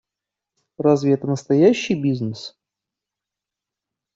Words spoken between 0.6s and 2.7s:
Разве это настоящий бизнес?